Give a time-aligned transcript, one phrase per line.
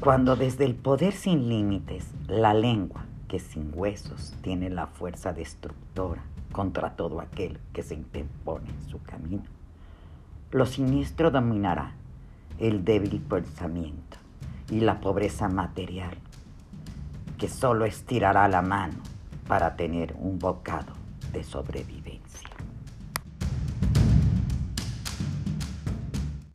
[0.00, 6.22] Cuando desde el poder sin límites, la lengua, que sin huesos tiene la fuerza destructora
[6.52, 9.42] contra todo aquel que se interpone en su camino,
[10.52, 11.94] lo siniestro dominará
[12.60, 14.18] el débil pensamiento
[14.70, 16.16] y la pobreza material,
[17.36, 18.98] que solo estirará la mano
[19.48, 20.92] para tener un bocado
[21.32, 22.48] de sobrevivencia.